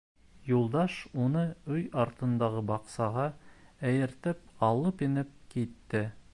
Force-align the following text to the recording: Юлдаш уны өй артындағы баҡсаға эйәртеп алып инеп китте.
Юлдаш 0.51 0.95
уны 1.25 1.43
өй 1.75 1.83
артындағы 2.05 2.63
баҡсаға 2.71 3.27
эйәртеп 3.91 4.67
алып 4.73 5.09
инеп 5.09 5.33
китте. 5.57 6.07